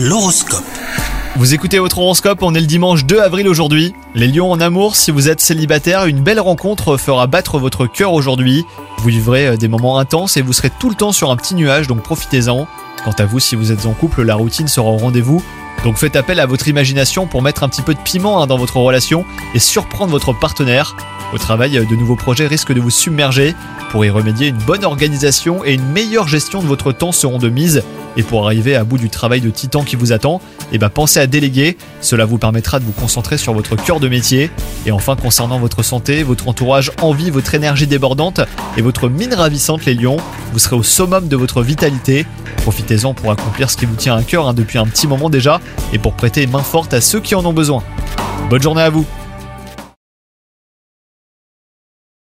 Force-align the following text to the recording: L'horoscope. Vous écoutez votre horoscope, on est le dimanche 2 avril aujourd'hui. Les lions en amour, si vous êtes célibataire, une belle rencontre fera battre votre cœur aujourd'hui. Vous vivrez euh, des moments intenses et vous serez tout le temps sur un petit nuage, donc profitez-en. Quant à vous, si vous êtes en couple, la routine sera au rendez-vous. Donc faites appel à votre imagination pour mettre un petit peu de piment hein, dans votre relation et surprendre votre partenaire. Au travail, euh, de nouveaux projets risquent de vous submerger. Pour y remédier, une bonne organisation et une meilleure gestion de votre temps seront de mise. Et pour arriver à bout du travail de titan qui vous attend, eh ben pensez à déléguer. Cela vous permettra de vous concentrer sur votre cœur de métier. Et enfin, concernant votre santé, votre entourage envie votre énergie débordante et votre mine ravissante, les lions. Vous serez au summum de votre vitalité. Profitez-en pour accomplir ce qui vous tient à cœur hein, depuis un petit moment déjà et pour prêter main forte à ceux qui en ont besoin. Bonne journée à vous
L'horoscope. 0.00 0.62
Vous 1.34 1.54
écoutez 1.54 1.80
votre 1.80 1.98
horoscope, 1.98 2.38
on 2.42 2.54
est 2.54 2.60
le 2.60 2.68
dimanche 2.68 3.04
2 3.04 3.18
avril 3.18 3.48
aujourd'hui. 3.48 3.94
Les 4.14 4.28
lions 4.28 4.52
en 4.52 4.60
amour, 4.60 4.94
si 4.94 5.10
vous 5.10 5.28
êtes 5.28 5.40
célibataire, 5.40 6.06
une 6.06 6.20
belle 6.20 6.38
rencontre 6.38 6.96
fera 6.96 7.26
battre 7.26 7.58
votre 7.58 7.88
cœur 7.88 8.12
aujourd'hui. 8.12 8.64
Vous 8.98 9.08
vivrez 9.08 9.48
euh, 9.48 9.56
des 9.56 9.66
moments 9.66 9.98
intenses 9.98 10.36
et 10.36 10.42
vous 10.42 10.52
serez 10.52 10.70
tout 10.70 10.88
le 10.88 10.94
temps 10.94 11.10
sur 11.10 11.32
un 11.32 11.36
petit 11.36 11.56
nuage, 11.56 11.88
donc 11.88 12.04
profitez-en. 12.04 12.68
Quant 13.04 13.14
à 13.18 13.24
vous, 13.24 13.40
si 13.40 13.56
vous 13.56 13.72
êtes 13.72 13.86
en 13.86 13.92
couple, 13.92 14.22
la 14.22 14.36
routine 14.36 14.68
sera 14.68 14.88
au 14.88 14.98
rendez-vous. 14.98 15.42
Donc 15.82 15.96
faites 15.96 16.14
appel 16.14 16.38
à 16.38 16.46
votre 16.46 16.68
imagination 16.68 17.26
pour 17.26 17.42
mettre 17.42 17.64
un 17.64 17.68
petit 17.68 17.82
peu 17.82 17.94
de 17.94 18.00
piment 18.00 18.40
hein, 18.40 18.46
dans 18.46 18.56
votre 18.56 18.76
relation 18.76 19.24
et 19.52 19.58
surprendre 19.58 20.12
votre 20.12 20.32
partenaire. 20.32 20.94
Au 21.34 21.38
travail, 21.38 21.76
euh, 21.76 21.84
de 21.84 21.96
nouveaux 21.96 22.14
projets 22.14 22.46
risquent 22.46 22.72
de 22.72 22.80
vous 22.80 22.90
submerger. 22.90 23.56
Pour 23.90 24.04
y 24.04 24.10
remédier, 24.10 24.46
une 24.46 24.58
bonne 24.58 24.84
organisation 24.84 25.64
et 25.64 25.74
une 25.74 25.90
meilleure 25.90 26.28
gestion 26.28 26.62
de 26.62 26.68
votre 26.68 26.92
temps 26.92 27.10
seront 27.10 27.38
de 27.38 27.48
mise. 27.48 27.82
Et 28.18 28.24
pour 28.24 28.44
arriver 28.44 28.74
à 28.74 28.82
bout 28.82 28.98
du 28.98 29.08
travail 29.08 29.40
de 29.40 29.48
titan 29.48 29.84
qui 29.84 29.94
vous 29.94 30.12
attend, 30.12 30.42
eh 30.72 30.78
ben 30.78 30.90
pensez 30.90 31.20
à 31.20 31.28
déléguer. 31.28 31.78
Cela 32.00 32.24
vous 32.24 32.36
permettra 32.36 32.80
de 32.80 32.84
vous 32.84 32.92
concentrer 32.92 33.38
sur 33.38 33.54
votre 33.54 33.76
cœur 33.76 34.00
de 34.00 34.08
métier. 34.08 34.50
Et 34.86 34.90
enfin, 34.90 35.14
concernant 35.14 35.60
votre 35.60 35.84
santé, 35.84 36.24
votre 36.24 36.48
entourage 36.48 36.90
envie 37.00 37.30
votre 37.30 37.54
énergie 37.54 37.86
débordante 37.86 38.40
et 38.76 38.82
votre 38.82 39.08
mine 39.08 39.32
ravissante, 39.32 39.84
les 39.86 39.94
lions. 39.94 40.16
Vous 40.52 40.58
serez 40.58 40.74
au 40.74 40.82
summum 40.82 41.28
de 41.28 41.36
votre 41.36 41.62
vitalité. 41.62 42.26
Profitez-en 42.62 43.14
pour 43.14 43.30
accomplir 43.30 43.70
ce 43.70 43.76
qui 43.76 43.86
vous 43.86 43.94
tient 43.94 44.16
à 44.16 44.22
cœur 44.24 44.48
hein, 44.48 44.52
depuis 44.52 44.78
un 44.78 44.86
petit 44.86 45.06
moment 45.06 45.30
déjà 45.30 45.60
et 45.92 45.98
pour 45.98 46.14
prêter 46.14 46.46
main 46.48 46.64
forte 46.64 46.92
à 46.94 47.00
ceux 47.00 47.20
qui 47.20 47.36
en 47.36 47.46
ont 47.46 47.52
besoin. 47.52 47.84
Bonne 48.50 48.62
journée 48.62 48.82
à 48.82 48.90
vous 48.90 49.06